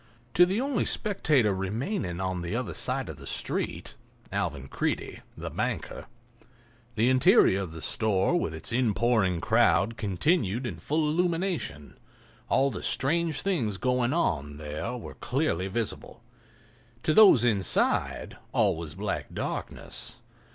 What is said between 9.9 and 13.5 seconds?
continued in full illumination; all the strange